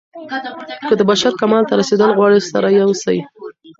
[0.87, 3.17] که د بشر کمال ته رسېدل غواړئ سره يو سئ.